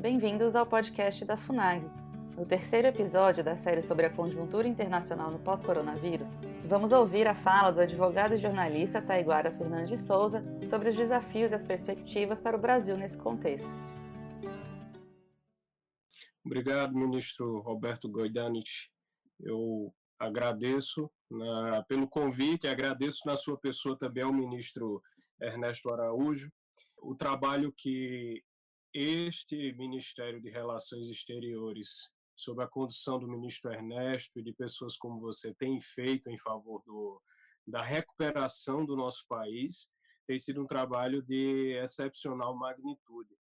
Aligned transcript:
Bem-vindos 0.00 0.56
ao 0.56 0.64
podcast 0.64 1.26
da 1.26 1.36
FUNAG. 1.36 1.84
No 2.34 2.46
terceiro 2.46 2.88
episódio 2.88 3.44
da 3.44 3.54
série 3.54 3.82
sobre 3.82 4.06
a 4.06 4.10
conjuntura 4.10 4.66
internacional 4.66 5.30
no 5.30 5.38
pós-coronavírus, 5.38 6.36
vamos 6.64 6.90
ouvir 6.90 7.26
a 7.26 7.34
fala 7.34 7.70
do 7.70 7.82
advogado 7.82 8.32
e 8.32 8.38
jornalista 8.38 9.02
Taiguara 9.02 9.50
Fernandes 9.52 10.00
Souza 10.00 10.42
sobre 10.66 10.88
os 10.88 10.96
desafios 10.96 11.52
e 11.52 11.54
as 11.54 11.62
perspectivas 11.62 12.40
para 12.40 12.56
o 12.56 12.60
Brasil 12.60 12.96
nesse 12.96 13.18
contexto. 13.18 13.70
Obrigado, 16.42 16.96
ministro 16.96 17.58
Roberto 17.58 18.08
Goidanich. 18.08 18.90
Eu 19.38 19.92
agradeço 20.18 21.10
na, 21.30 21.84
pelo 21.86 22.08
convite, 22.08 22.66
agradeço 22.66 23.20
na 23.26 23.36
sua 23.36 23.58
pessoa 23.58 23.98
também 23.98 24.24
ao 24.24 24.32
ministro 24.32 25.02
Ernesto 25.38 25.90
Araújo 25.90 26.50
o 27.02 27.14
trabalho 27.14 27.72
que 27.76 28.42
este 28.92 29.72
Ministério 29.74 30.40
de 30.40 30.50
Relações 30.50 31.08
Exteriores, 31.08 32.10
sob 32.36 32.62
a 32.62 32.68
condução 32.68 33.18
do 33.18 33.28
ministro 33.28 33.72
Ernesto 33.72 34.38
e 34.38 34.42
de 34.42 34.52
pessoas 34.52 34.96
como 34.96 35.20
você, 35.20 35.54
tem 35.54 35.80
feito 35.80 36.28
em 36.28 36.38
favor 36.38 36.82
do, 36.84 37.22
da 37.66 37.82
recuperação 37.82 38.84
do 38.84 38.96
nosso 38.96 39.24
país, 39.28 39.88
tem 40.26 40.38
sido 40.38 40.62
um 40.62 40.66
trabalho 40.66 41.22
de 41.22 41.72
excepcional 41.82 42.56
magnitude. 42.56 43.36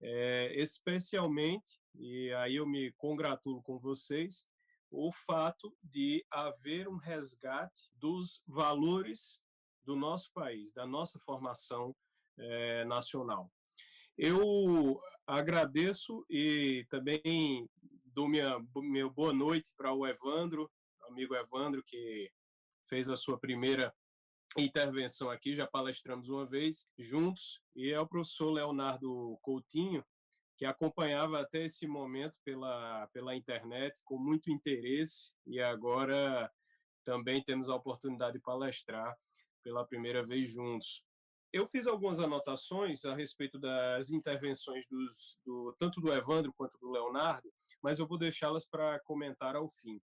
É, 0.00 0.60
especialmente, 0.60 1.80
e 1.94 2.32
aí 2.34 2.56
eu 2.56 2.66
me 2.66 2.92
congratulo 2.92 3.62
com 3.62 3.78
vocês, 3.78 4.44
o 4.90 5.10
fato 5.12 5.74
de 5.82 6.24
haver 6.30 6.88
um 6.88 6.96
resgate 6.96 7.90
dos 7.94 8.42
valores 8.46 9.40
do 9.84 9.96
nosso 9.96 10.30
país, 10.32 10.72
da 10.72 10.86
nossa 10.86 11.18
formação 11.20 11.94
é, 12.38 12.84
nacional. 12.84 13.50
Eu 14.18 14.98
agradeço 15.26 16.24
e 16.30 16.86
também 16.88 17.68
dou 18.06 18.26
minha, 18.26 18.58
minha 18.76 19.08
boa 19.10 19.32
noite 19.32 19.74
para 19.76 19.92
o 19.92 20.06
Evandro, 20.06 20.70
amigo 21.08 21.34
Evandro, 21.34 21.82
que 21.84 22.30
fez 22.88 23.10
a 23.10 23.16
sua 23.16 23.38
primeira 23.38 23.94
intervenção 24.56 25.28
aqui, 25.28 25.54
já 25.54 25.66
palestramos 25.66 26.30
uma 26.30 26.46
vez 26.46 26.86
juntos, 26.98 27.60
e 27.74 27.90
é 27.90 28.00
o 28.00 28.06
professor 28.06 28.50
Leonardo 28.50 29.38
Coutinho, 29.42 30.02
que 30.56 30.64
acompanhava 30.64 31.40
até 31.40 31.66
esse 31.66 31.86
momento 31.86 32.38
pela, 32.42 33.06
pela 33.08 33.36
internet 33.36 34.00
com 34.02 34.18
muito 34.18 34.50
interesse 34.50 35.30
e 35.46 35.60
agora 35.60 36.50
também 37.04 37.42
temos 37.44 37.68
a 37.68 37.74
oportunidade 37.74 38.38
de 38.38 38.42
palestrar 38.42 39.14
pela 39.62 39.86
primeira 39.86 40.24
vez 40.24 40.48
juntos. 40.48 41.04
Eu 41.52 41.66
fiz 41.66 41.86
algumas 41.86 42.20
anotações 42.20 43.04
a 43.04 43.14
respeito 43.14 43.58
das 43.58 44.10
intervenções 44.10 44.86
dos, 44.88 45.38
do, 45.44 45.74
tanto 45.78 46.00
do 46.00 46.12
Evandro 46.12 46.52
quanto 46.52 46.76
do 46.78 46.90
Leonardo, 46.90 47.50
mas 47.82 47.98
eu 47.98 48.06
vou 48.06 48.18
deixá-las 48.18 48.66
para 48.66 49.00
comentar 49.00 49.56
ao 49.56 49.68
fim. 49.68 50.00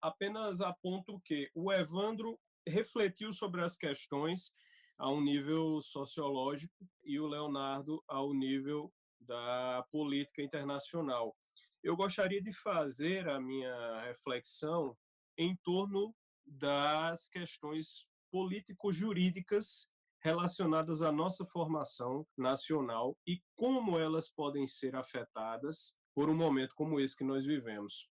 Apenas 0.00 0.60
aponto 0.60 1.20
que 1.20 1.50
o 1.54 1.72
Evandro 1.72 2.38
refletiu 2.66 3.32
sobre 3.32 3.62
as 3.62 3.76
questões 3.76 4.52
a 4.98 5.10
um 5.10 5.20
nível 5.20 5.80
sociológico 5.80 6.88
e 7.04 7.20
o 7.20 7.26
Leonardo 7.26 8.02
ao 8.08 8.34
nível 8.34 8.92
da 9.20 9.84
política 9.90 10.42
internacional. 10.42 11.36
Eu 11.82 11.96
gostaria 11.96 12.42
de 12.42 12.52
fazer 12.52 13.28
a 13.28 13.40
minha 13.40 14.00
reflexão 14.02 14.96
em 15.36 15.56
torno 15.62 16.14
das 16.44 17.28
questões 17.28 18.06
político-jurídicas 18.30 19.88
relacionadas 20.28 21.00
à 21.00 21.10
nossa 21.10 21.46
formação 21.46 22.26
nacional 22.36 23.16
e 23.26 23.42
como 23.56 23.98
elas 23.98 24.28
podem 24.28 24.66
ser 24.66 24.94
afetadas 24.94 25.96
por 26.14 26.28
um 26.28 26.36
momento 26.36 26.74
como 26.74 27.00
esse 27.00 27.16
que 27.16 27.24
nós 27.24 27.46
vivemos. 27.46 28.10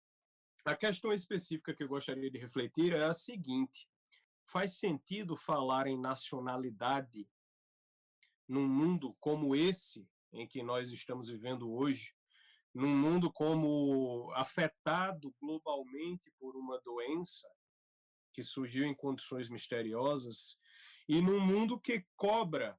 A 0.63 0.75
questão 0.77 1.11
específica 1.11 1.73
que 1.75 1.83
eu 1.83 1.89
gostaria 1.89 2.31
de 2.31 2.37
refletir 2.37 2.93
é 2.93 3.03
a 3.03 3.13
seguinte: 3.13 3.89
faz 4.45 4.79
sentido 4.79 5.35
falar 5.35 5.87
em 5.87 5.99
nacionalidade 5.99 7.27
num 8.47 8.67
mundo 8.67 9.13
como 9.19 9.53
esse 9.53 10.07
em 10.31 10.47
que 10.47 10.63
nós 10.63 10.91
estamos 10.91 11.27
vivendo 11.27 11.69
hoje, 11.69 12.13
num 12.73 12.95
mundo 12.95 13.29
como 13.29 14.31
afetado 14.35 15.35
globalmente 15.41 16.31
por 16.39 16.55
uma 16.55 16.79
doença 16.79 17.47
que 18.31 18.41
surgiu 18.41 18.85
em 18.85 18.95
condições 18.95 19.49
misteriosas 19.49 20.57
e 21.07 21.21
num 21.21 21.39
mundo 21.39 21.79
que 21.79 22.05
cobra 22.15 22.77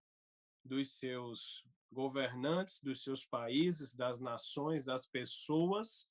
dos 0.65 0.99
seus 0.99 1.65
governantes, 1.93 2.81
dos 2.81 3.03
seus 3.03 3.25
países, 3.25 3.95
das 3.95 4.21
nações, 4.21 4.85
das 4.85 5.07
pessoas, 5.07 6.09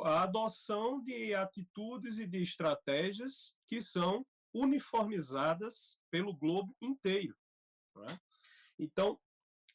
a 0.00 0.22
adoção 0.22 1.02
de 1.02 1.34
atitudes 1.34 2.18
e 2.18 2.26
de 2.26 2.40
estratégias 2.40 3.54
que 3.66 3.80
são 3.80 4.26
uniformizadas 4.52 5.98
pelo 6.10 6.34
globo 6.34 6.74
inteiro. 6.80 7.36
É? 8.08 8.18
Então, 8.78 9.20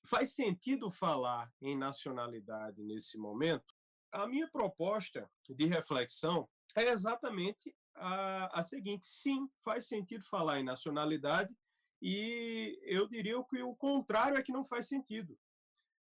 Faz 0.06 0.34
sentido 0.34 0.90
falar 0.90 1.52
em 1.62 1.78
nacionalidade 1.78 2.82
nesse 2.82 3.18
momento? 3.18 3.76
A 4.12 4.26
minha 4.26 4.50
proposta 4.50 5.30
de 5.48 5.66
reflexão 5.66 6.50
é 6.76 6.90
exatamente 6.90 7.76
a, 7.96 8.60
a 8.60 8.64
seguinte: 8.64 9.06
sim, 9.06 9.50
faz 9.64 9.88
sentido 9.88 10.24
falar 10.24 10.60
em 10.60 10.64
nacionalidade, 10.64 11.56
e 12.02 12.80
eu 12.84 13.08
diria 13.08 13.44
que 13.44 13.62
o 13.62 13.76
contrário 13.76 14.38
é 14.38 14.44
que 14.44 14.52
não 14.52 14.64
faz 14.64 14.88
sentido. 14.88 15.38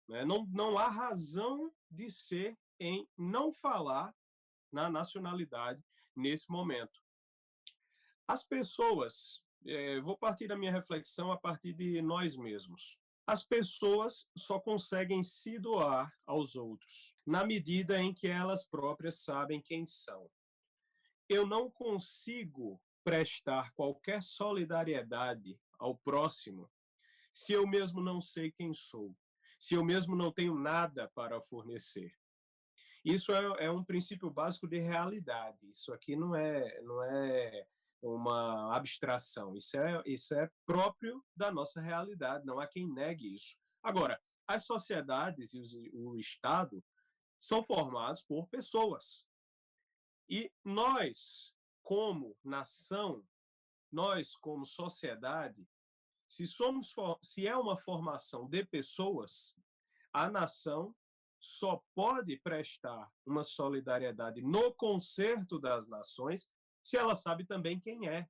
Né? 0.08 0.24
Não, 0.24 0.46
não 0.46 0.78
há 0.78 0.88
razão 0.88 1.72
de 1.90 2.10
ser 2.10 2.58
em 2.80 3.08
não 3.16 3.52
falar 3.52 4.14
na 4.72 4.90
nacionalidade 4.90 5.82
nesse 6.16 6.50
momento. 6.50 7.00
As 8.26 8.42
pessoas, 8.42 9.42
é, 9.66 10.00
vou 10.00 10.16
partir 10.16 10.48
da 10.48 10.56
minha 10.56 10.72
reflexão 10.72 11.30
a 11.30 11.36
partir 11.36 11.74
de 11.74 12.00
nós 12.00 12.36
mesmos. 12.36 12.98
As 13.26 13.44
pessoas 13.44 14.26
só 14.36 14.58
conseguem 14.58 15.22
se 15.22 15.58
doar 15.58 16.12
aos 16.26 16.56
outros 16.56 17.14
na 17.24 17.44
medida 17.46 18.00
em 18.00 18.12
que 18.12 18.26
elas 18.26 18.66
próprias 18.66 19.22
sabem 19.22 19.60
quem 19.60 19.86
são. 19.86 20.28
Eu 21.32 21.46
não 21.46 21.70
consigo 21.70 22.78
prestar 23.02 23.72
qualquer 23.72 24.22
solidariedade 24.22 25.58
ao 25.78 25.96
próximo 25.96 26.70
se 27.32 27.54
eu 27.54 27.66
mesmo 27.66 28.02
não 28.02 28.20
sei 28.20 28.52
quem 28.52 28.74
sou, 28.74 29.16
se 29.58 29.74
eu 29.74 29.82
mesmo 29.82 30.14
não 30.14 30.30
tenho 30.30 30.54
nada 30.54 31.10
para 31.14 31.40
fornecer. 31.40 32.12
Isso 33.02 33.32
é, 33.32 33.64
é 33.64 33.70
um 33.70 33.82
princípio 33.82 34.30
básico 34.30 34.68
de 34.68 34.78
realidade. 34.78 35.58
Isso 35.70 35.90
aqui 35.94 36.14
não 36.14 36.36
é, 36.36 36.78
não 36.82 37.02
é 37.02 37.66
uma 38.02 38.76
abstração. 38.76 39.56
Isso 39.56 39.78
é, 39.78 40.02
isso 40.04 40.34
é 40.34 40.50
próprio 40.66 41.24
da 41.34 41.50
nossa 41.50 41.80
realidade, 41.80 42.44
não 42.44 42.60
há 42.60 42.66
quem 42.66 42.86
negue 42.86 43.34
isso. 43.34 43.56
Agora, 43.82 44.20
as 44.46 44.66
sociedades 44.66 45.54
e 45.54 45.60
os, 45.60 45.74
o 45.94 46.14
Estado 46.18 46.84
são 47.38 47.64
formados 47.64 48.22
por 48.22 48.46
pessoas. 48.48 49.24
E 50.28 50.50
nós, 50.64 51.54
como 51.82 52.36
nação, 52.42 53.24
nós, 53.90 54.34
como 54.36 54.64
sociedade, 54.64 55.66
se, 56.26 56.46
somos, 56.46 56.94
se 57.22 57.46
é 57.46 57.56
uma 57.56 57.76
formação 57.76 58.48
de 58.48 58.64
pessoas, 58.64 59.54
a 60.12 60.30
nação 60.30 60.94
só 61.38 61.82
pode 61.94 62.38
prestar 62.38 63.10
uma 63.26 63.42
solidariedade 63.42 64.40
no 64.40 64.72
concerto 64.72 65.58
das 65.58 65.88
nações 65.88 66.48
se 66.82 66.96
ela 66.96 67.14
sabe 67.14 67.44
também 67.44 67.78
quem 67.78 68.08
é. 68.08 68.28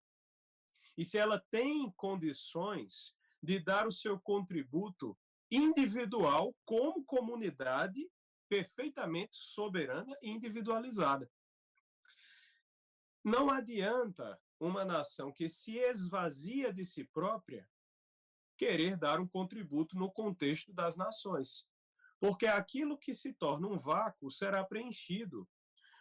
E 0.97 1.05
se 1.05 1.17
ela 1.19 1.39
tem 1.51 1.91
condições 1.93 3.15
de 3.43 3.59
dar 3.59 3.87
o 3.87 3.93
seu 3.93 4.21
contributo 4.21 5.17
individual 5.51 6.55
como 6.65 7.05
comunidade 7.05 8.11
perfeitamente 8.49 9.35
soberana 9.35 10.17
e 10.23 10.31
individualizada. 10.31 11.31
Não 13.25 13.51
adianta 13.51 14.41
uma 14.59 14.85
nação 14.85 15.33
que 15.33 15.49
se 15.49 15.77
esvazia 15.77 16.73
de 16.73 16.85
si 16.85 17.05
própria 17.05 17.69
querer 18.57 18.97
dar 18.97 19.21
um 19.21 19.27
contributo 19.27 19.97
no 19.97 20.11
contexto 20.11 20.73
das 20.73 20.97
nações, 20.97 21.67
porque 22.21 22.47
aquilo 22.47 22.99
que 22.99 23.15
se 23.15 23.33
torna 23.33 23.69
um 23.69 23.79
vácuo 23.79 24.31
será 24.31 24.65
preenchido 24.65 25.49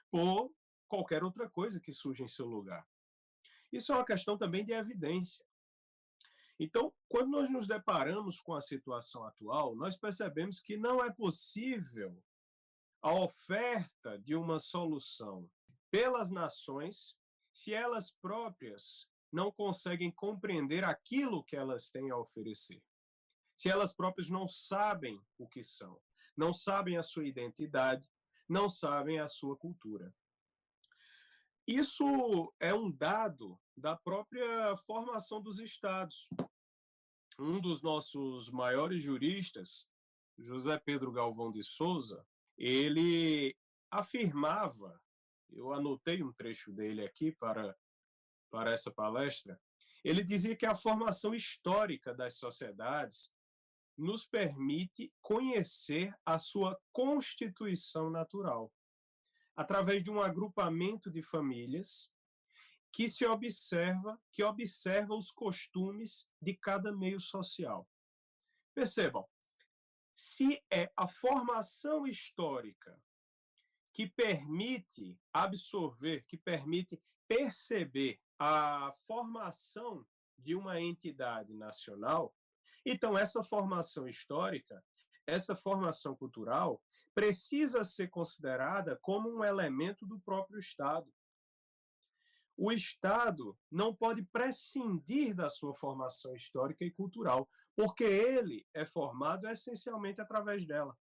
por 0.10 0.52
qualquer 0.88 1.24
outra 1.24 1.50
coisa 1.50 1.80
que 1.80 1.94
surja 1.94 2.24
em 2.24 2.28
seu 2.28 2.48
lugar. 2.48 2.88
Isso 3.72 3.92
é 3.92 3.96
uma 3.96 4.06
questão 4.06 4.38
também 4.38 4.66
de 4.66 4.74
evidência. 4.74 5.46
Então, 6.60 6.94
quando 7.08 7.30
nós 7.30 7.50
nos 7.50 7.66
deparamos 7.66 8.40
com 8.40 8.54
a 8.54 8.62
situação 8.62 9.24
atual, 9.24 9.76
nós 9.76 9.98
percebemos 9.98 10.60
que 10.60 10.78
não 10.78 11.04
é 11.04 11.12
possível 11.12 12.24
a 13.02 13.14
oferta 13.14 14.20
de 14.20 14.36
uma 14.36 14.60
solução 14.60 15.50
pelas 15.92 16.32
nações 16.32 17.16
se 17.54 17.74
elas 17.74 18.12
próprias 18.12 19.08
não 19.32 19.52
conseguem 19.52 20.12
compreender 20.12 20.84
aquilo 20.84 21.44
que 21.44 21.56
elas 21.56 21.90
têm 21.92 22.10
a 22.10 22.18
oferecer. 22.18 22.82
Se 23.56 23.70
elas 23.70 23.94
próprias 23.94 24.30
não 24.30 24.48
sabem 24.48 25.22
o 25.38 25.48
que 25.48 25.64
são. 25.64 26.02
não 26.36 26.54
sabem 26.54 26.98
a 26.98 27.04
sua 27.04 27.28
identidade, 27.28 28.10
não 28.48 28.70
sabem 28.70 29.20
a 29.20 29.28
sua 29.28 29.56
cultura. 29.56 30.16
Isso 31.68 32.52
é 32.60 32.74
um 32.74 32.90
dado 32.90 33.60
da 33.78 33.96
própria 33.96 34.76
formação 34.78 35.42
dos 35.42 35.60
estados. 35.60 36.28
Um 37.38 37.60
dos 37.60 37.82
nossos 37.82 38.50
maiores 38.50 39.04
juristas, 39.04 39.88
José 40.38 40.78
Pedro 40.80 41.12
Galvão 41.12 41.52
de 41.52 41.64
Souza, 41.64 42.26
ele 42.58 43.56
afirmava, 43.92 45.00
eu 45.52 45.74
anotei 45.74 46.24
um 46.24 46.34
trecho 46.34 46.72
dele 46.72 47.06
aqui 47.06 47.32
para, 47.34 47.76
para 48.50 48.72
essa 48.72 48.92
palestra, 48.92 49.60
ele 50.04 50.24
dizia 50.24 50.56
que 50.56 50.66
a 50.66 50.76
formação 50.76 51.34
histórica 51.34 52.14
das 52.14 52.38
sociedades 52.38 53.32
nos 53.98 54.26
permite 54.26 55.14
conhecer 55.22 56.14
a 56.26 56.40
sua 56.40 56.80
constituição 56.92 58.10
natural, 58.10 58.74
através 59.56 60.04
de 60.04 60.10
um 60.10 60.22
agrupamento 60.22 61.12
de 61.12 61.22
famílias 61.22 62.12
que 62.92 63.08
se 63.08 63.26
observa, 63.26 64.20
que 64.32 64.44
observa 64.44 65.14
os 65.14 65.32
costumes 65.32 66.30
de 66.42 66.56
cada 66.56 66.92
meio 66.92 67.20
social. 67.20 67.88
Percebam, 68.74 69.26
se 70.16 70.62
é 70.72 70.92
a 70.98 71.08
formação 71.08 72.06
histórica 72.06 73.00
que 73.94 74.08
permite 74.08 75.20
absorver, 75.34 76.26
que 76.28 76.38
permite 76.38 77.02
perceber 77.28 78.20
a 78.40 78.94
formação 79.06 80.06
de 80.38 80.56
uma 80.56 80.80
entidade 80.82 81.54
nacional, 81.54 82.34
então 82.86 83.18
essa 83.18 83.44
formação 83.44 84.08
histórica, 84.08 84.84
essa 85.28 85.56
formação 85.56 86.16
cultural, 86.16 86.82
precisa 87.14 87.84
ser 87.84 88.10
considerada 88.10 88.98
como 89.02 89.30
um 89.30 89.44
elemento 89.44 90.06
do 90.06 90.20
próprio 90.20 90.60
Estado. 90.60 91.12
O 92.58 92.72
Estado 92.72 93.58
não 93.70 93.96
pode 93.96 94.24
prescindir 94.24 95.36
da 95.36 95.50
sua 95.50 95.74
formação 95.76 96.36
histórica 96.36 96.84
e 96.84 96.92
cultural, 96.92 97.50
porque 97.76 98.04
ele 98.04 98.66
é 98.74 98.86
formado 98.86 99.48
essencialmente 99.48 100.22
através 100.22 100.66
dela. 100.66 100.98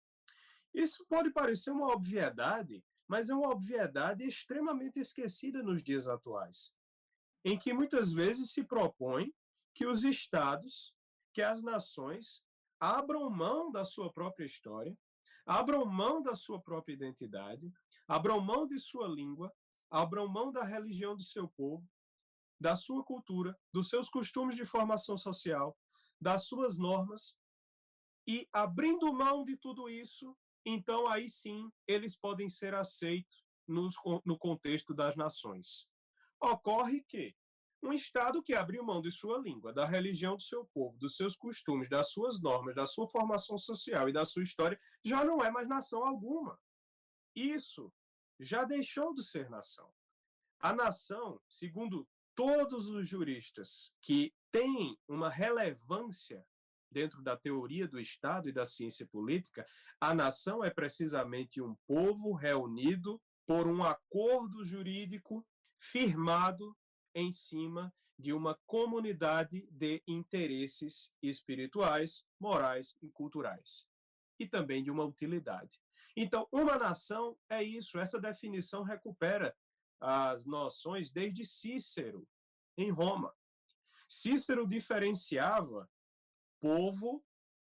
Isso 0.74 1.06
pode 1.08 1.32
parecer 1.32 1.72
uma 1.72 1.94
obviedade, 1.94 2.84
mas 3.08 3.30
é 3.30 3.36
uma 3.36 3.50
obviedade 3.50 4.26
extremamente 4.26 5.00
esquecida 5.00 5.64
nos 5.64 5.82
dias 5.82 6.08
atuais, 6.08 6.74
em 7.44 7.58
que 7.58 7.74
muitas 7.74 8.12
vezes 8.12 8.52
se 8.52 8.64
propõe 8.64 9.34
que 9.74 9.86
os 9.86 10.04
estados, 10.04 10.94
que 11.34 11.42
as 11.42 11.62
nações 11.62 12.44
abram 12.80 13.30
mão 13.30 13.72
da 13.72 13.84
sua 13.84 14.12
própria 14.12 14.46
história, 14.46 14.98
abram 15.46 15.86
mão 15.86 16.22
da 16.22 16.36
sua 16.36 16.62
própria 16.62 16.94
identidade, 16.94 17.72
abram 18.08 18.40
mão 18.42 18.68
de 18.68 18.78
sua 18.78 19.08
língua, 19.08 19.54
abram 19.90 20.28
mão 20.28 20.52
da 20.52 20.64
religião 20.64 21.16
do 21.16 21.24
seu 21.24 21.48
povo, 21.48 21.88
da 22.60 22.76
sua 22.76 23.04
cultura, 23.04 23.58
dos 23.72 23.90
seus 23.90 24.10
costumes 24.10 24.56
de 24.56 24.66
formação 24.66 25.18
social, 25.18 25.78
das 26.20 26.48
suas 26.48 26.78
normas, 26.78 27.36
e 28.28 28.48
abrindo 28.52 29.14
mão 29.14 29.46
de 29.46 29.56
tudo 29.56 29.88
isso, 29.88 30.36
então 30.70 31.08
aí 31.08 31.30
sim 31.30 31.72
eles 31.88 32.18
podem 32.18 32.50
ser 32.50 32.74
aceitos 32.74 33.44
nos, 33.66 33.96
no 34.26 34.38
contexto 34.38 34.94
das 34.94 35.16
nações. 35.16 35.88
Ocorre 36.42 37.04
que 37.08 37.34
um 37.82 37.94
Estado 37.94 38.44
que 38.44 38.54
abriu 38.54 38.84
mão 38.84 39.02
de 39.02 39.12
sua 39.12 39.38
língua, 39.38 39.72
da 39.72 39.86
religião 39.86 40.36
do 40.36 40.42
seu 40.42 40.66
povo, 40.74 40.98
dos 40.98 41.16
seus 41.16 41.36
costumes, 41.36 41.88
das 41.88 42.12
suas 42.12 42.42
normas, 42.42 42.76
da 42.76 42.86
sua 42.86 43.08
formação 43.08 43.58
social 43.58 44.10
e 44.10 44.14
da 44.14 44.26
sua 44.26 44.44
história, 44.44 44.80
já 45.06 45.24
não 45.24 45.42
é 45.42 45.50
mais 45.50 45.68
nação 45.70 46.04
alguma. 46.04 46.60
Isso 47.36 47.94
já 48.40 48.64
deixou 48.64 49.14
de 49.14 49.24
ser 49.24 49.50
nação. 49.50 49.90
A 50.60 50.74
nação, 50.74 51.40
segundo 51.50 52.08
todos 52.36 52.90
os 52.90 53.08
juristas 53.08 53.94
que 54.02 54.34
têm 54.52 54.98
uma 55.08 55.30
relevância 55.30 56.46
dentro 56.92 57.22
da 57.22 57.36
teoria 57.36 57.88
do 57.88 58.00
Estado 58.00 58.50
e 58.50 58.54
da 58.54 58.66
ciência 58.66 59.06
política, 59.08 59.66
a 60.00 60.14
nação 60.14 60.64
é 60.64 60.70
precisamente 60.70 61.62
um 61.62 61.76
povo 61.88 62.34
reunido 62.34 63.22
por 63.46 63.68
um 63.68 63.84
acordo 63.84 64.64
jurídico 64.64 65.46
firmado 65.80 66.76
em 67.14 67.32
cima 67.32 67.94
de 68.20 68.34
uma 68.34 68.58
comunidade 68.66 69.68
de 69.72 70.02
interesses 70.08 71.14
espirituais, 71.22 72.26
morais 72.40 72.96
e 73.02 73.10
culturais, 73.10 73.86
e 74.40 74.48
também 74.48 74.84
de 74.84 74.90
uma 74.90 75.06
utilidade. 75.06 75.80
Então, 76.16 76.48
uma 76.52 76.78
nação 76.78 77.38
é 77.48 77.62
isso, 77.62 78.00
essa 78.00 78.20
definição 78.20 78.82
recupera 78.84 79.56
as 80.00 80.46
noções 80.46 81.12
desde 81.12 81.46
Cícero, 81.46 82.28
em 82.76 82.90
Roma. 82.92 83.34
Cícero 84.08 84.68
diferenciava 84.68 85.90
povo 86.60 87.24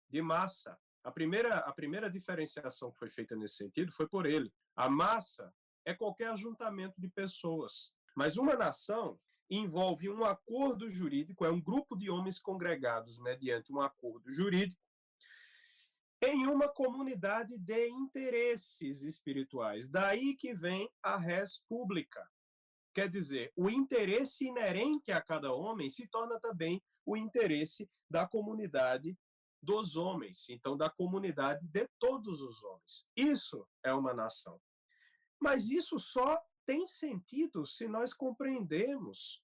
de 0.09 0.21
massa. 0.21 0.77
A 1.03 1.11
primeira, 1.11 1.59
a 1.59 1.71
primeira 1.71 2.09
diferenciação 2.09 2.91
que 2.91 2.97
foi 2.97 3.09
feita 3.09 3.35
nesse 3.35 3.55
sentido 3.55 3.91
foi 3.91 4.07
por 4.07 4.25
ele. 4.25 4.51
A 4.75 4.89
massa 4.89 5.53
é 5.85 5.93
qualquer 5.93 6.29
ajuntamento 6.29 6.99
de 6.99 7.07
pessoas. 7.07 7.93
Mas 8.15 8.37
uma 8.37 8.55
nação 8.55 9.19
envolve 9.49 10.09
um 10.09 10.25
acordo 10.25 10.89
jurídico, 10.89 11.45
é 11.45 11.49
um 11.49 11.61
grupo 11.61 11.95
de 11.95 12.09
homens 12.09 12.39
congregados 12.39 13.17
mediante 13.19 13.71
um 13.71 13.79
acordo 13.79 14.29
jurídico 14.31 14.81
em 16.21 16.47
uma 16.47 16.67
comunidade 16.67 17.57
de 17.57 17.87
interesses 17.87 19.03
espirituais. 19.03 19.87
Daí 19.87 20.35
que 20.35 20.53
vem 20.53 20.89
a 21.01 21.15
res 21.15 21.63
pública. 21.69 22.27
Quer 22.97 23.09
dizer, 23.09 23.53
o 23.55 23.69
interesse 23.69 24.47
inerente 24.47 25.11
a 25.11 25.21
cada 25.21 25.53
homem 25.53 25.87
se 25.87 26.07
torna 26.07 26.39
também 26.39 26.81
o 27.05 27.15
interesse 27.15 27.87
da 28.09 28.27
comunidade 28.27 29.15
dos 29.61 29.95
homens, 29.95 30.49
então 30.49 30.75
da 30.75 30.89
comunidade 30.89 31.63
de 31.67 31.87
todos 31.99 32.41
os 32.41 32.63
homens. 32.63 33.07
Isso 33.15 33.67
é 33.83 33.93
uma 33.93 34.15
nação. 34.15 34.59
Mas 35.39 35.69
isso 35.69 35.99
só 35.99 36.41
tem 36.65 36.87
sentido 36.87 37.67
se 37.67 37.87
nós 37.87 38.13
compreendemos 38.13 39.43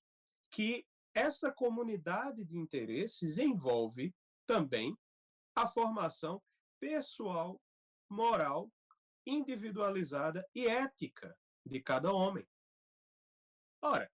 que 0.50 0.84
essa 1.14 1.52
comunidade 1.52 2.44
de 2.44 2.58
interesses 2.58 3.38
envolve 3.38 4.16
também 4.48 4.98
a 5.56 5.68
formação 5.68 6.42
pessoal, 6.80 7.62
moral, 8.10 8.72
individualizada 9.28 10.44
e 10.56 10.66
ética 10.66 11.38
de 11.64 11.80
cada 11.80 12.12
homem. 12.12 12.48
Ora, 13.86 14.10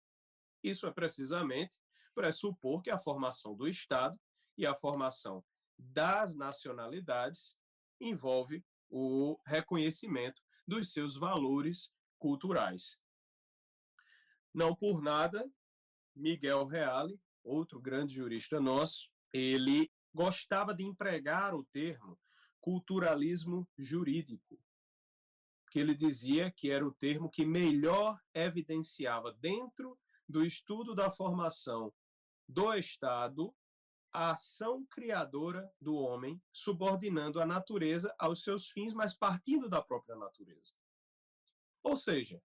isso 0.64 0.86
é 0.86 0.90
precisamente 0.90 1.78
pressupor 2.14 2.80
que 2.80 2.90
a 2.90 2.98
formação 2.98 3.54
do 3.54 3.68
Estado 3.68 4.18
e 4.56 4.64
a 4.64 4.74
formação 4.74 5.44
das 5.78 6.34
nacionalidades 6.34 7.54
envolve 8.00 8.64
o 8.88 9.38
reconhecimento 9.44 10.40
dos 10.66 10.90
seus 10.90 11.18
valores 11.18 11.92
culturais. 12.18 12.98
Não 14.54 14.74
por 14.74 15.02
nada, 15.02 15.46
Miguel 16.16 16.64
Reale, 16.64 17.20
outro 17.44 17.78
grande 17.78 18.14
jurista 18.14 18.58
nosso, 18.58 19.10
ele 19.34 19.92
gostava 20.14 20.74
de 20.74 20.82
empregar 20.82 21.54
o 21.54 21.62
termo 21.66 22.18
culturalismo 22.58 23.68
jurídico, 23.76 24.58
que 25.70 25.78
ele 25.78 25.94
dizia 25.94 26.50
que 26.50 26.70
era 26.70 26.86
o 26.86 26.94
termo 26.94 27.30
que 27.30 27.44
melhor 27.44 28.18
evidenciava 28.34 29.32
dentro 29.40 29.98
do 30.28 30.44
estudo 30.44 30.94
da 30.94 31.10
formação 31.10 31.92
do 32.48 32.74
Estado 32.74 33.54
a 34.12 34.30
ação 34.30 34.86
criadora 34.86 35.70
do 35.80 35.94
homem, 35.94 36.42
subordinando 36.52 37.40
a 37.40 37.46
natureza 37.46 38.14
aos 38.18 38.42
seus 38.42 38.70
fins, 38.70 38.94
mas 38.94 39.14
partindo 39.14 39.68
da 39.68 39.82
própria 39.82 40.16
natureza. 40.16 40.74
Ou 41.82 41.94
seja, 41.94 42.42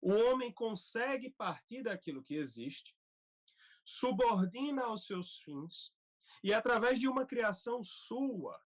o 0.00 0.10
homem 0.12 0.52
consegue 0.52 1.30
partir 1.30 1.82
daquilo 1.82 2.22
que 2.22 2.34
existe, 2.34 2.96
subordina 3.84 4.84
aos 4.84 5.04
seus 5.06 5.36
fins, 5.38 5.92
e 6.42 6.52
através 6.52 6.98
de 6.98 7.06
uma 7.06 7.26
criação 7.26 7.82
sua, 7.82 8.60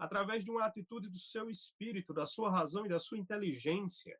através 0.00 0.42
de 0.42 0.50
uma 0.50 0.64
atitude 0.64 1.10
do 1.10 1.18
seu 1.18 1.50
espírito, 1.50 2.14
da 2.14 2.24
sua 2.24 2.50
razão 2.50 2.86
e 2.86 2.88
da 2.88 2.98
sua 2.98 3.18
inteligência, 3.18 4.18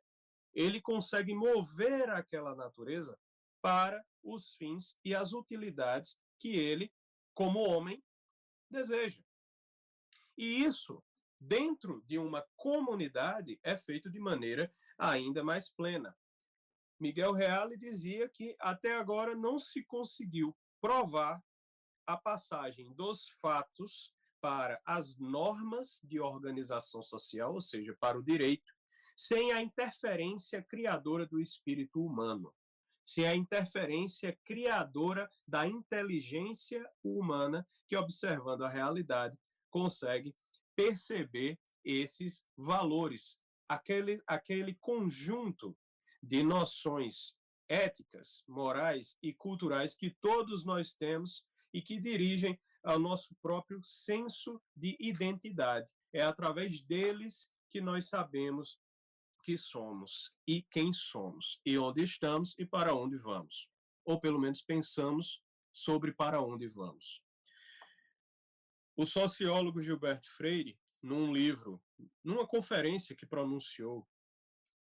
ele 0.53 0.79
consegue 0.79 1.33
mover 1.33 2.07
aquela 2.11 2.55
natureza 2.55 3.17
para 3.63 3.99
os 4.21 4.53
fins 4.53 4.95
e 5.03 5.15
as 5.15 5.33
utilidades 5.33 6.19
que 6.37 6.49
ele, 6.49 6.93
como 7.33 7.59
homem, 7.59 8.01
deseja. 8.69 9.23
E 10.37 10.63
isso, 10.63 11.03
dentro 11.39 12.03
de 12.05 12.19
uma 12.19 12.45
comunidade, 12.55 13.59
é 13.63 13.75
feito 13.75 14.07
de 14.07 14.19
maneira 14.19 14.71
ainda 14.99 15.43
mais 15.43 15.67
plena. 15.67 16.15
Miguel 16.99 17.31
Reale 17.31 17.75
dizia 17.75 18.29
que 18.29 18.55
até 18.59 18.95
agora 18.95 19.35
não 19.35 19.57
se 19.57 19.83
conseguiu 19.83 20.55
provar 20.79 21.43
a 22.05 22.15
passagem 22.15 22.93
dos 22.93 23.29
fatos 23.41 24.13
para 24.41 24.81
as 24.85 25.17
normas 25.19 26.01
de 26.03 26.19
organização 26.19 27.01
social, 27.03 27.53
ou 27.53 27.61
seja, 27.61 27.95
para 27.99 28.17
o 28.17 28.23
direito, 28.23 28.73
sem 29.15 29.51
a 29.51 29.61
interferência 29.61 30.63
criadora 30.63 31.25
do 31.27 31.39
espírito 31.39 32.03
humano, 32.03 32.53
sem 33.03 33.27
a 33.27 33.35
interferência 33.35 34.37
criadora 34.43 35.29
da 35.47 35.67
inteligência 35.67 36.89
humana 37.03 37.67
que, 37.87 37.95
observando 37.95 38.63
a 38.63 38.69
realidade, 38.69 39.37
consegue 39.69 40.33
perceber 40.75 41.59
esses 41.83 42.45
valores, 42.57 43.39
aquele, 43.67 44.21
aquele 44.25 44.73
conjunto 44.75 45.77
de 46.21 46.43
noções 46.43 47.35
éticas, 47.69 48.43
morais 48.47 49.17
e 49.21 49.33
culturais 49.33 49.95
que 49.95 50.11
todos 50.21 50.65
nós 50.65 50.93
temos 50.93 51.43
e 51.73 51.81
que 51.81 51.99
dirigem 51.99 52.59
ao 52.83 52.99
nosso 52.99 53.35
próprio 53.41 53.79
senso 53.83 54.61
de 54.75 54.97
identidade. 54.99 55.89
É 56.13 56.21
através 56.21 56.81
deles 56.81 57.51
que 57.69 57.79
nós 57.81 58.09
sabemos 58.09 58.79
que 59.43 59.57
somos 59.57 60.35
e 60.47 60.61
quem 60.63 60.93
somos, 60.93 61.59
e 61.65 61.77
onde 61.77 62.03
estamos 62.03 62.55
e 62.57 62.65
para 62.65 62.93
onde 62.93 63.17
vamos. 63.17 63.69
Ou 64.05 64.19
pelo 64.19 64.39
menos 64.39 64.61
pensamos 64.61 65.41
sobre 65.71 66.13
para 66.13 66.41
onde 66.41 66.67
vamos. 66.67 67.23
O 68.95 69.05
sociólogo 69.05 69.81
Gilberto 69.81 70.29
Freire, 70.35 70.77
num 71.01 71.33
livro, 71.33 71.81
numa 72.23 72.45
conferência 72.45 73.15
que 73.15 73.25
pronunciou 73.25 74.07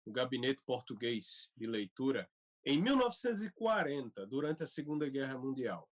no 0.05 0.11
Gabinete 0.11 0.63
Português 0.65 1.49
de 1.55 1.67
Leitura, 1.67 2.29
em 2.65 2.81
1940, 2.81 4.25
durante 4.27 4.63
a 4.63 4.65
Segunda 4.65 5.07
Guerra 5.07 5.37
Mundial. 5.37 5.89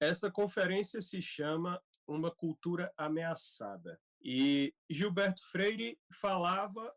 Essa 0.00 0.30
conferência 0.30 1.02
se 1.02 1.20
chama 1.20 1.82
Uma 2.06 2.30
Cultura 2.30 2.92
Ameaçada. 2.96 4.00
E 4.22 4.72
Gilberto 4.88 5.42
Freire 5.50 5.98
falava. 6.12 6.94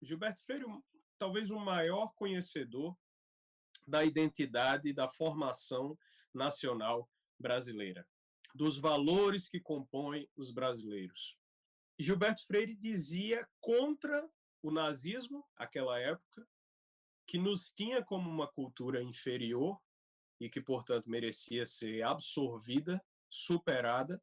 Gilberto 0.00 0.42
Freire, 0.44 0.64
talvez 1.18 1.50
o 1.50 1.58
maior 1.58 2.14
conhecedor 2.14 2.96
da 3.86 4.04
identidade 4.04 4.92
da 4.92 5.08
formação 5.08 5.98
nacional 6.32 7.10
brasileira, 7.38 8.06
dos 8.54 8.78
valores 8.78 9.48
que 9.48 9.60
compõem 9.60 10.28
os 10.34 10.50
brasileiros. 10.50 11.38
Gilberto 11.98 12.46
Freire 12.46 12.74
dizia 12.74 13.46
contra 13.60 14.26
o 14.62 14.70
nazismo, 14.70 15.44
aquela 15.56 15.98
época, 15.98 16.46
que 17.26 17.38
nos 17.38 17.70
tinha 17.72 18.02
como 18.02 18.28
uma 18.28 18.50
cultura 18.50 19.02
inferior 19.02 19.78
e 20.40 20.48
que, 20.48 20.60
portanto, 20.60 21.08
merecia 21.08 21.66
ser 21.66 22.02
absorvida, 22.02 23.02
superada. 23.30 24.20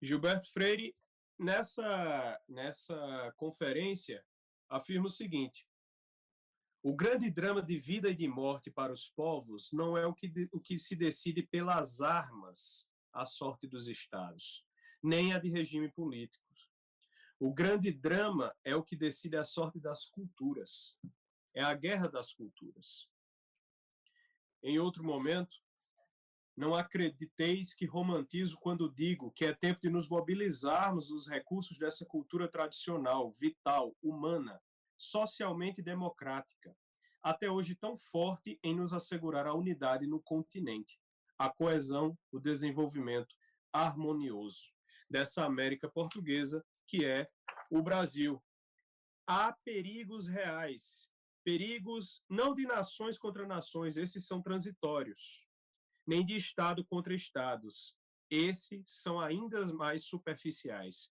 Gilberto 0.00 0.50
Freire, 0.50 0.94
nessa, 1.38 2.40
nessa 2.48 3.32
conferência, 3.36 4.24
afirma 4.68 5.06
o 5.06 5.10
seguinte: 5.10 5.66
o 6.82 6.96
grande 6.96 7.30
drama 7.30 7.62
de 7.62 7.78
vida 7.78 8.10
e 8.10 8.14
de 8.14 8.26
morte 8.26 8.70
para 8.70 8.92
os 8.92 9.08
povos 9.08 9.70
não 9.72 9.96
é 9.96 10.04
o 10.04 10.12
que, 10.12 10.32
o 10.50 10.60
que 10.60 10.76
se 10.76 10.96
decide 10.96 11.42
pelas 11.42 12.00
armas, 12.00 12.88
a 13.12 13.24
sorte 13.24 13.68
dos 13.68 13.86
estados, 13.86 14.64
nem 15.02 15.32
a 15.32 15.38
de 15.38 15.48
regime 15.48 15.88
políticos. 15.92 16.70
O 17.38 17.52
grande 17.52 17.92
drama 17.92 18.54
é 18.64 18.74
o 18.74 18.82
que 18.82 18.96
decide 18.96 19.36
a 19.36 19.44
sorte 19.44 19.78
das 19.78 20.04
culturas, 20.04 20.96
é 21.54 21.62
a 21.62 21.74
guerra 21.74 22.08
das 22.08 22.32
culturas. 22.32 23.08
Em 24.62 24.78
outro 24.78 25.02
momento, 25.02 25.54
não 26.56 26.74
acrediteis 26.74 27.74
que 27.74 27.86
romantizo 27.86 28.58
quando 28.60 28.92
digo 28.92 29.32
que 29.32 29.44
é 29.44 29.54
tempo 29.54 29.80
de 29.80 29.90
nos 29.90 30.08
mobilizarmos 30.08 31.10
os 31.10 31.26
recursos 31.26 31.78
dessa 31.78 32.04
cultura 32.04 32.46
tradicional, 32.46 33.32
vital, 33.32 33.96
humana, 34.02 34.60
socialmente 34.96 35.82
democrática, 35.82 36.76
até 37.22 37.50
hoje 37.50 37.74
tão 37.74 37.96
forte 37.96 38.58
em 38.62 38.74
nos 38.74 38.92
assegurar 38.92 39.46
a 39.46 39.54
unidade 39.54 40.06
no 40.06 40.20
continente, 40.20 41.00
a 41.38 41.48
coesão, 41.48 42.16
o 42.30 42.38
desenvolvimento 42.38 43.34
harmonioso 43.72 44.70
dessa 45.08 45.44
América 45.44 45.88
portuguesa 45.88 46.64
que 46.86 47.04
é 47.04 47.28
o 47.70 47.82
Brasil. 47.82 48.42
Há 49.26 49.52
perigos 49.64 50.26
reais 50.26 51.08
Perigos 51.44 52.22
não 52.28 52.54
de 52.54 52.64
nações 52.64 53.18
contra 53.18 53.46
nações, 53.46 53.96
esses 53.96 54.26
são 54.26 54.40
transitórios, 54.40 55.46
nem 56.06 56.24
de 56.24 56.36
Estado 56.36 56.84
contra 56.84 57.14
Estados, 57.14 57.96
esses 58.30 58.84
são 58.86 59.20
ainda 59.20 59.66
mais 59.72 60.04
superficiais. 60.04 61.10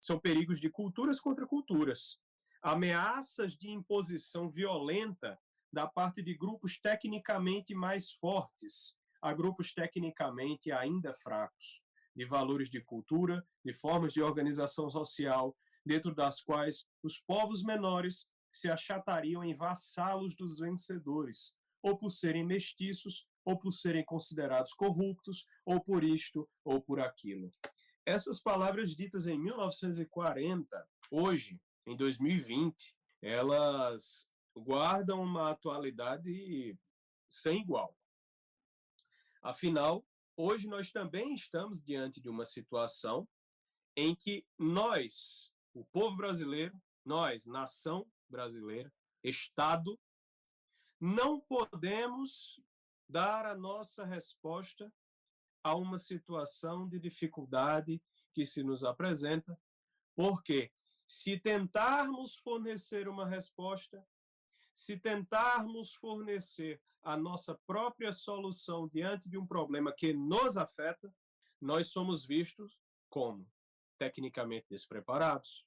São 0.00 0.18
perigos 0.18 0.60
de 0.60 0.70
culturas 0.70 1.20
contra 1.20 1.46
culturas, 1.46 2.18
ameaças 2.62 3.56
de 3.56 3.70
imposição 3.70 4.50
violenta 4.50 5.38
da 5.72 5.86
parte 5.86 6.22
de 6.22 6.34
grupos 6.34 6.78
tecnicamente 6.78 7.74
mais 7.74 8.12
fortes 8.12 8.96
a 9.22 9.32
grupos 9.32 9.72
tecnicamente 9.72 10.72
ainda 10.72 11.14
fracos, 11.14 11.80
de 12.14 12.24
valores 12.24 12.68
de 12.68 12.80
cultura, 12.80 13.46
de 13.64 13.72
formas 13.72 14.12
de 14.12 14.20
organização 14.20 14.90
social, 14.90 15.56
dentro 15.86 16.12
das 16.12 16.40
quais 16.40 16.86
os 17.02 17.18
povos 17.18 17.62
menores 17.62 18.26
se 18.52 18.70
achatariam 18.70 19.42
em 19.42 19.54
vassalos 19.54 20.34
dos 20.36 20.58
vencedores, 20.58 21.54
ou 21.82 21.96
por 21.96 22.10
serem 22.10 22.44
mestiços, 22.44 23.26
ou 23.44 23.58
por 23.58 23.72
serem 23.72 24.04
considerados 24.04 24.72
corruptos, 24.72 25.46
ou 25.64 25.80
por 25.80 26.04
isto, 26.04 26.48
ou 26.64 26.80
por 26.80 27.00
aquilo. 27.00 27.52
Essas 28.04 28.40
palavras 28.40 28.94
ditas 28.94 29.26
em 29.26 29.38
1940, 29.38 30.88
hoje, 31.10 31.60
em 31.86 31.96
2020, 31.96 32.96
elas 33.20 34.30
guardam 34.54 35.22
uma 35.22 35.50
atualidade 35.50 36.76
sem 37.28 37.60
igual. 37.60 37.96
Afinal, 39.40 40.04
hoje 40.36 40.68
nós 40.68 40.90
também 40.90 41.34
estamos 41.34 41.82
diante 41.82 42.20
de 42.20 42.28
uma 42.28 42.44
situação 42.44 43.26
em 43.96 44.14
que 44.14 44.44
nós, 44.58 45.50
o 45.74 45.84
povo 45.86 46.16
brasileiro, 46.16 46.80
nós, 47.04 47.46
nação 47.46 48.06
brasileira, 48.32 48.92
Estado, 49.22 50.00
não 50.98 51.38
podemos 51.40 52.60
dar 53.08 53.44
a 53.46 53.54
nossa 53.54 54.04
resposta 54.04 54.92
a 55.62 55.76
uma 55.76 55.98
situação 55.98 56.88
de 56.88 56.98
dificuldade 56.98 58.02
que 58.32 58.44
se 58.44 58.64
nos 58.64 58.82
apresenta, 58.82 59.56
porque 60.16 60.72
se 61.06 61.38
tentarmos 61.38 62.34
fornecer 62.36 63.06
uma 63.06 63.28
resposta, 63.28 64.04
se 64.72 64.96
tentarmos 64.96 65.94
fornecer 65.94 66.80
a 67.02 67.16
nossa 67.16 67.54
própria 67.66 68.12
solução 68.12 68.88
diante 68.88 69.28
de 69.28 69.36
um 69.36 69.46
problema 69.46 69.92
que 69.92 70.14
nos 70.14 70.56
afeta, 70.56 71.14
nós 71.60 71.88
somos 71.88 72.24
vistos 72.24 72.80
como 73.10 73.46
tecnicamente 73.98 74.66
despreparados, 74.70 75.66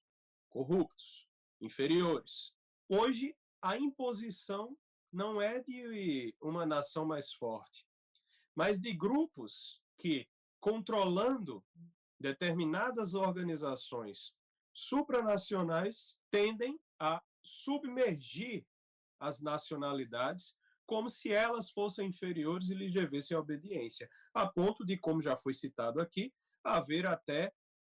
corruptos, 0.49 1.24
inferiores. 1.61 2.53
Hoje, 2.87 3.35
a 3.61 3.77
imposição 3.77 4.77
não 5.11 5.41
é 5.41 5.59
de 5.61 6.35
uma 6.41 6.65
nação 6.65 7.05
mais 7.05 7.33
forte, 7.33 7.87
mas 8.55 8.79
de 8.79 8.93
grupos 8.93 9.81
que, 9.97 10.27
controlando 10.59 11.63
determinadas 12.19 13.13
organizações 13.15 14.33
supranacionais, 14.73 16.17
tendem 16.29 16.79
a 16.99 17.21
submergir 17.41 18.65
as 19.19 19.39
nacionalidades 19.39 20.55
como 20.85 21.09
se 21.09 21.31
elas 21.31 21.71
fossem 21.71 22.09
inferiores 22.09 22.69
e 22.69 22.75
lhes 22.75 22.93
devessem 22.93 23.35
obediência, 23.35 24.09
a 24.33 24.47
ponto 24.47 24.85
de, 24.85 24.97
como 24.97 25.21
já 25.21 25.35
foi 25.35 25.53
citado 25.53 25.99
aqui, 25.99 26.31
haver 26.63 27.07
até 27.07 27.51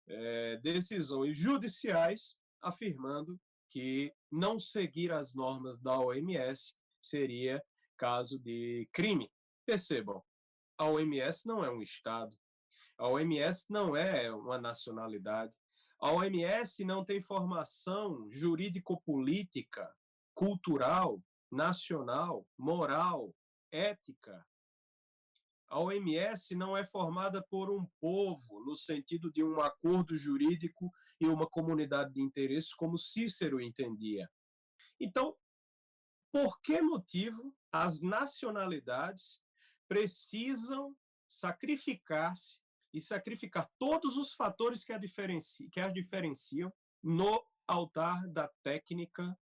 é, 0.07 0.57
decisões 0.57 1.37
judiciais 1.37 2.35
afirmando 2.61 3.39
que 3.71 4.13
não 4.29 4.59
seguir 4.59 5.11
as 5.11 5.33
normas 5.33 5.79
da 5.79 5.97
OMS 5.97 6.75
seria 7.01 7.63
caso 7.97 8.37
de 8.37 8.87
crime. 8.91 9.31
Percebam, 9.65 10.21
a 10.77 10.87
OMS 10.89 11.47
não 11.47 11.63
é 11.63 11.71
um 11.71 11.81
Estado, 11.81 12.37
a 12.97 13.07
OMS 13.07 13.65
não 13.69 13.95
é 13.95 14.31
uma 14.31 14.59
nacionalidade, 14.59 15.57
a 15.99 16.11
OMS 16.11 16.83
não 16.83 17.05
tem 17.05 17.21
formação 17.21 18.29
jurídico-política, 18.29 19.89
cultural, 20.33 21.23
nacional, 21.49 22.45
moral, 22.57 23.33
ética, 23.71 24.45
a 25.71 25.79
OMS 25.79 26.53
não 26.53 26.75
é 26.75 26.83
formada 26.83 27.41
por 27.41 27.71
um 27.71 27.85
povo, 28.01 28.61
no 28.65 28.75
sentido 28.75 29.31
de 29.31 29.41
um 29.41 29.61
acordo 29.61 30.17
jurídico 30.17 30.91
e 31.21 31.27
uma 31.27 31.47
comunidade 31.47 32.11
de 32.11 32.21
interesses, 32.21 32.73
como 32.73 32.97
Cícero 32.97 33.61
entendia. 33.61 34.27
Então, 34.99 35.37
por 36.31 36.59
que 36.61 36.81
motivo 36.81 37.55
as 37.71 38.01
nacionalidades 38.01 39.39
precisam 39.87 40.95
sacrificar-se, 41.27 42.59
e 42.93 42.99
sacrificar 42.99 43.69
todos 43.79 44.17
os 44.17 44.33
fatores 44.33 44.83
que, 44.83 44.91
a 44.91 44.97
diferenci, 44.97 45.69
que 45.69 45.79
as 45.79 45.93
diferenciam 45.93 46.73
no 47.01 47.41
altar 47.65 48.27
da 48.27 48.49
técnica 48.63 49.37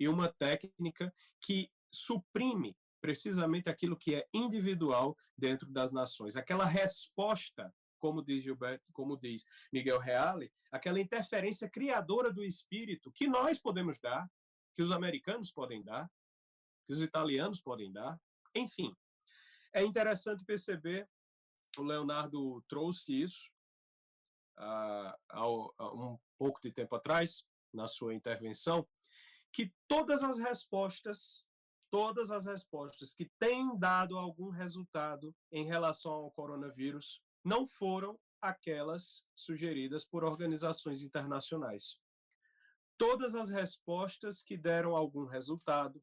e 0.00 0.08
uma 0.08 0.28
técnica 0.32 1.14
que 1.40 1.70
suprime 1.92 2.76
precisamente 3.00 3.68
aquilo 3.68 3.96
que 3.96 4.14
é 4.14 4.26
individual 4.32 5.16
dentro 5.36 5.70
das 5.70 5.92
nações. 5.92 6.36
Aquela 6.36 6.64
resposta, 6.64 7.72
como 8.04 8.22
diz 8.22 8.42
Gilberto, 8.42 8.92
como 8.92 9.16
diz 9.16 9.46
Miguel 9.72 9.98
Reale, 9.98 10.52
aquela 10.70 11.00
interferência 11.00 11.70
criadora 11.70 12.30
do 12.30 12.44
espírito 12.44 13.10
que 13.10 13.26
nós 13.26 13.58
podemos 13.58 13.98
dar, 13.98 14.30
que 14.74 14.82
os 14.82 14.92
americanos 14.92 15.50
podem 15.50 15.82
dar, 15.82 16.06
que 16.84 16.92
os 16.92 17.00
italianos 17.00 17.62
podem 17.62 17.90
dar, 17.90 18.20
enfim. 18.54 18.94
É 19.72 19.82
interessante 19.82 20.44
perceber, 20.44 21.08
o 21.78 21.82
Leonardo 21.82 22.62
trouxe 22.68 23.22
isso 23.22 23.50
uh, 24.58 25.16
há 25.30 25.48
um 25.48 26.18
pouco 26.36 26.60
de 26.60 26.70
tempo 26.70 26.94
atrás, 26.96 27.42
na 27.72 27.86
sua 27.86 28.12
intervenção, 28.12 28.86
que 29.50 29.72
todas 29.88 30.22
as 30.22 30.38
respostas, 30.38 31.46
todas 31.90 32.30
as 32.30 32.44
respostas 32.44 33.14
que 33.14 33.30
têm 33.38 33.78
dado 33.78 34.18
algum 34.18 34.50
resultado 34.50 35.34
em 35.50 35.64
relação 35.64 36.12
ao 36.12 36.30
coronavírus 36.32 37.24
não 37.44 37.66
foram 37.66 38.18
aquelas 38.40 39.24
sugeridas 39.34 40.04
por 40.04 40.24
organizações 40.24 41.02
internacionais. 41.02 41.98
Todas 42.96 43.34
as 43.34 43.50
respostas 43.50 44.42
que 44.42 44.56
deram 44.56 44.96
algum 44.96 45.24
resultado, 45.24 46.02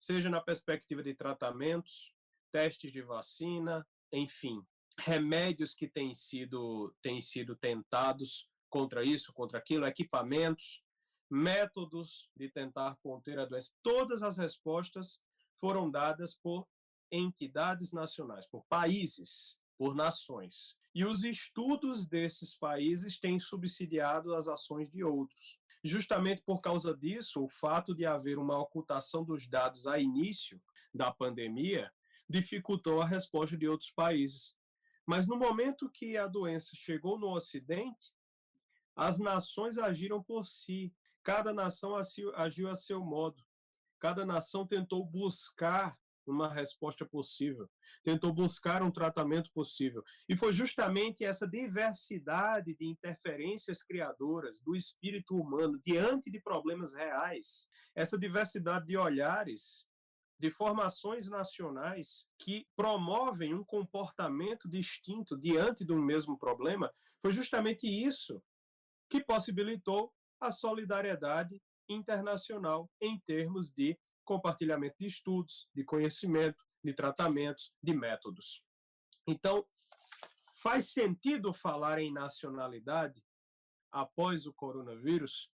seja 0.00 0.28
na 0.28 0.40
perspectiva 0.40 1.02
de 1.02 1.14
tratamentos, 1.14 2.12
testes 2.50 2.92
de 2.92 3.02
vacina, 3.02 3.86
enfim, 4.12 4.64
remédios 4.98 5.74
que 5.74 5.88
têm 5.88 6.14
sido, 6.14 6.94
têm 7.02 7.20
sido 7.20 7.56
tentados 7.56 8.48
contra 8.68 9.04
isso, 9.04 9.32
contra 9.32 9.58
aquilo, 9.58 9.86
equipamentos, 9.86 10.82
métodos 11.30 12.30
de 12.36 12.48
tentar 12.48 12.96
conter 12.96 13.38
a 13.38 13.44
doença. 13.44 13.72
Todas 13.82 14.22
as 14.22 14.38
respostas 14.38 15.22
foram 15.56 15.90
dadas 15.90 16.34
por 16.34 16.66
entidades 17.10 17.92
nacionais, 17.92 18.46
por 18.46 18.64
países, 18.66 19.58
por 19.76 19.94
nações. 19.94 20.76
E 20.94 21.04
os 21.04 21.24
estudos 21.24 22.06
desses 22.06 22.56
países 22.56 23.18
têm 23.18 23.38
subsidiado 23.38 24.34
as 24.34 24.48
ações 24.48 24.88
de 24.88 25.02
outros. 25.02 25.58
Justamente 25.82 26.42
por 26.42 26.60
causa 26.60 26.96
disso, 26.96 27.42
o 27.42 27.48
fato 27.48 27.94
de 27.94 28.06
haver 28.06 28.38
uma 28.38 28.58
ocultação 28.58 29.24
dos 29.24 29.46
dados 29.46 29.86
a 29.86 29.98
início 29.98 30.60
da 30.94 31.12
pandemia 31.12 31.92
dificultou 32.28 33.02
a 33.02 33.06
resposta 33.06 33.56
de 33.56 33.68
outros 33.68 33.90
países. 33.90 34.56
Mas 35.04 35.26
no 35.26 35.36
momento 35.36 35.90
que 35.90 36.16
a 36.16 36.26
doença 36.26 36.70
chegou 36.74 37.18
no 37.18 37.34
Ocidente, 37.34 38.14
as 38.96 39.18
nações 39.18 39.76
agiram 39.76 40.22
por 40.22 40.44
si. 40.44 40.94
Cada 41.22 41.52
nação 41.52 41.96
agiu 41.96 42.70
a 42.70 42.74
seu 42.74 43.04
modo. 43.04 43.42
Cada 43.98 44.24
nação 44.24 44.66
tentou 44.66 45.04
buscar 45.04 45.98
uma 46.26 46.52
resposta 46.52 47.04
possível, 47.04 47.68
tentou 48.02 48.32
buscar 48.32 48.82
um 48.82 48.90
tratamento 48.90 49.50
possível. 49.52 50.02
E 50.28 50.36
foi 50.36 50.52
justamente 50.52 51.24
essa 51.24 51.46
diversidade 51.46 52.74
de 52.74 52.86
interferências 52.86 53.82
criadoras 53.82 54.60
do 54.60 54.74
espírito 54.74 55.36
humano 55.36 55.78
diante 55.84 56.30
de 56.30 56.40
problemas 56.40 56.94
reais, 56.94 57.68
essa 57.94 58.18
diversidade 58.18 58.86
de 58.86 58.96
olhares 58.96 59.86
de 60.38 60.50
formações 60.50 61.30
nacionais 61.30 62.26
que 62.38 62.66
promovem 62.76 63.54
um 63.54 63.64
comportamento 63.64 64.68
distinto 64.68 65.38
diante 65.38 65.84
do 65.84 65.96
mesmo 65.96 66.38
problema, 66.38 66.92
foi 67.22 67.30
justamente 67.30 67.86
isso 67.86 68.42
que 69.08 69.24
possibilitou 69.24 70.12
a 70.40 70.50
solidariedade 70.50 71.62
internacional 71.88 72.90
em 73.00 73.18
termos 73.20 73.72
de 73.72 73.98
compartilhamento 74.24 74.96
de 74.98 75.06
estudos, 75.06 75.68
de 75.74 75.84
conhecimento, 75.84 76.64
de 76.82 76.92
tratamentos, 76.92 77.72
de 77.82 77.94
métodos. 77.94 78.62
Então, 79.26 79.66
faz 80.62 80.90
sentido 80.90 81.52
falar 81.52 81.98
em 81.98 82.12
nacionalidade 82.12 83.22
após 83.92 84.46
o 84.46 84.52
coronavírus? 84.52 85.50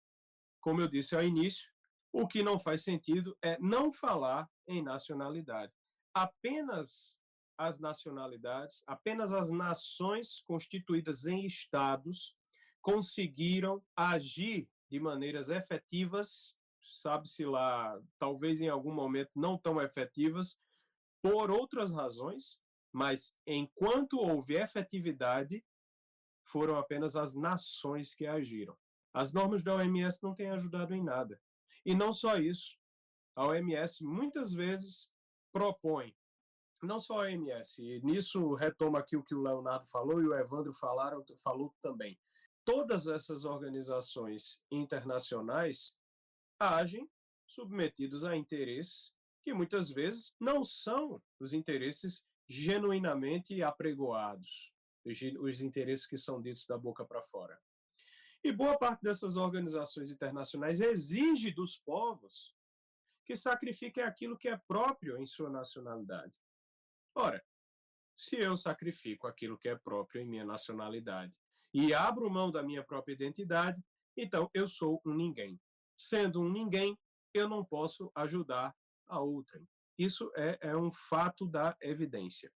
Como 0.61 0.81
eu 0.81 0.87
disse 0.87 1.15
ao 1.15 1.23
início, 1.23 1.69
o 2.11 2.27
que 2.27 2.41
não 2.41 2.57
faz 2.57 2.83
sentido 2.83 3.37
é 3.43 3.57
não 3.59 3.93
falar 3.93 4.49
em 4.67 4.81
nacionalidade. 4.81 5.73
Apenas 6.13 7.19
as 7.57 7.79
nacionalidades, 7.79 8.83
apenas 8.87 9.33
as 9.33 9.49
nações 9.49 10.41
constituídas 10.47 11.25
em 11.25 11.45
estados 11.45 12.35
conseguiram 12.81 13.83
agir 13.95 14.67
de 14.89 14.99
maneiras 14.99 15.49
efetivas, 15.49 16.55
sabe-se 16.95 17.45
lá, 17.45 17.99
talvez 18.17 18.61
em 18.61 18.69
algum 18.69 18.93
momento 18.93 19.31
não 19.35 19.57
tão 19.57 19.81
efetivas, 19.81 20.59
por 21.21 21.51
outras 21.51 21.91
razões, 21.91 22.61
mas 22.91 23.35
enquanto 23.45 24.17
houve 24.17 24.55
efetividade, 24.55 25.63
foram 26.43 26.77
apenas 26.77 27.15
as 27.15 27.35
nações 27.35 28.15
que 28.15 28.25
agiram. 28.25 28.77
As 29.13 29.33
normas 29.33 29.63
da 29.63 29.75
OMS 29.75 30.21
não 30.23 30.33
têm 30.33 30.49
ajudado 30.49 30.93
em 30.93 31.03
nada. 31.03 31.41
E 31.85 31.93
não 31.93 32.11
só 32.11 32.37
isso, 32.37 32.77
a 33.35 33.47
OMS 33.47 34.03
muitas 34.03 34.53
vezes 34.53 35.11
propõe, 35.51 36.15
não 36.81 36.99
só 36.99 37.21
a 37.21 37.23
OMS, 37.23 37.83
e 37.83 38.01
nisso 38.01 38.53
retoma 38.53 38.99
aqui 38.99 39.17
o 39.17 39.23
que 39.23 39.35
o 39.35 39.41
Leonardo 39.41 39.85
falou 39.87 40.21
e 40.21 40.27
o 40.27 40.33
Evandro 40.33 40.73
falaram, 40.73 41.23
falou 41.43 41.75
também. 41.81 42.19
Todas 42.63 43.07
essas 43.07 43.45
organizações 43.45 44.61
internacionais 44.71 45.93
agem 46.59 47.09
submetidos 47.47 48.25
a 48.25 48.35
interesses 48.35 49.13
que 49.43 49.53
muitas 49.53 49.91
vezes 49.91 50.35
não 50.39 50.63
são 50.63 51.21
os 51.39 51.53
interesses 51.53 52.27
genuinamente 52.47 53.61
apregoados, 53.63 54.71
os 55.39 55.61
interesses 55.61 56.05
que 56.05 56.17
são 56.17 56.41
ditos 56.41 56.65
da 56.65 56.77
boca 56.77 57.05
para 57.05 57.21
fora. 57.21 57.59
E 58.43 58.51
boa 58.51 58.77
parte 58.77 59.01
dessas 59.01 59.35
organizações 59.35 60.11
internacionais 60.11 60.81
exige 60.81 61.51
dos 61.51 61.77
povos 61.77 62.55
que 63.25 63.35
sacrifiquem 63.35 64.03
aquilo 64.03 64.37
que 64.37 64.49
é 64.49 64.57
próprio 64.57 65.17
em 65.17 65.25
sua 65.25 65.49
nacionalidade. 65.49 66.39
Ora, 67.13 67.43
se 68.15 68.37
eu 68.37 68.57
sacrifico 68.57 69.27
aquilo 69.27 69.57
que 69.57 69.69
é 69.69 69.75
próprio 69.75 70.21
em 70.21 70.25
minha 70.25 70.45
nacionalidade 70.45 71.33
e 71.73 71.93
abro 71.93 72.29
mão 72.29 72.51
da 72.51 72.63
minha 72.63 72.83
própria 72.83 73.13
identidade, 73.13 73.81
então 74.17 74.49
eu 74.53 74.67
sou 74.67 75.01
um 75.05 75.13
ninguém. 75.13 75.59
Sendo 75.99 76.41
um 76.41 76.49
ninguém, 76.49 76.97
eu 77.33 77.49
não 77.49 77.65
posso 77.65 78.09
ajudar 78.15 78.73
a 79.05 79.19
outrem. 79.19 79.67
Isso 79.97 80.31
é, 80.37 80.57
é 80.61 80.77
um 80.77 80.93
fato 80.93 81.45
da 81.45 81.75
evidência. 81.81 82.49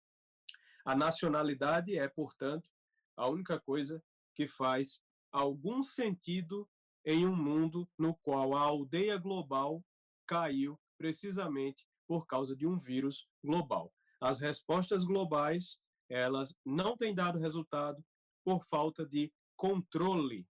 A 0.86 0.95
nacionalidade 0.95 1.97
é, 1.97 2.08
portanto, 2.08 2.69
a 3.17 3.27
única 3.27 3.60
coisa 3.60 3.99
que 4.36 4.47
faz 4.47 5.01
algum 5.32 5.82
sentido 5.82 6.69
em 7.04 7.25
um 7.25 7.36
mundo 7.36 7.89
no 7.97 8.15
qual 8.17 8.56
a 8.56 8.62
aldeia 8.62 9.17
global 9.17 9.84
caiu 10.27 10.80
precisamente 10.95 11.84
por 12.08 12.27
causa 12.27 12.56
de 12.56 12.67
um 12.67 12.77
vírus 12.77 13.27
global. 13.43 13.91
As 14.19 14.39
respostas 14.39 15.04
globais, 15.04 15.80
elas 16.08 16.56
não 16.63 16.95
têm 16.95 17.15
dado 17.15 17.39
resultado 17.39 18.06
por 18.45 18.63
falta 18.65 19.04
de 19.04 19.34
controle. 19.56 20.47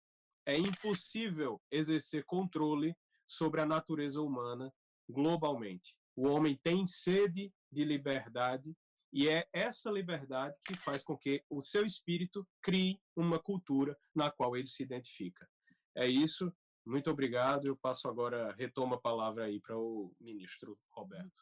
É 0.51 0.57
impossível 0.57 1.61
exercer 1.71 2.25
controle 2.25 2.93
sobre 3.25 3.61
a 3.61 3.65
natureza 3.65 4.21
humana 4.21 4.69
globalmente. 5.09 5.95
O 6.13 6.27
homem 6.27 6.59
tem 6.61 6.85
sede 6.85 7.53
de 7.71 7.85
liberdade 7.85 8.75
e 9.13 9.29
é 9.29 9.47
essa 9.53 9.89
liberdade 9.89 10.53
que 10.67 10.75
faz 10.75 11.05
com 11.05 11.17
que 11.17 11.41
o 11.49 11.61
seu 11.61 11.85
espírito 11.85 12.45
crie 12.61 12.99
uma 13.15 13.39
cultura 13.39 13.97
na 14.13 14.29
qual 14.29 14.57
ele 14.57 14.67
se 14.67 14.83
identifica. 14.83 15.47
É 15.95 16.05
isso. 16.05 16.53
Muito 16.85 17.09
obrigado. 17.09 17.67
Eu 17.67 17.77
passo 17.77 18.09
agora, 18.09 18.53
retomo 18.59 18.95
a 18.95 18.99
palavra 18.99 19.45
aí 19.45 19.61
para 19.61 19.77
o 19.77 20.13
ministro 20.19 20.77
Roberto. 20.91 21.41